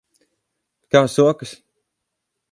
Kā 0.95 1.01
sokas? 1.15 1.51